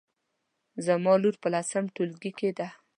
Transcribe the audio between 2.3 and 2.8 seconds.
کې ده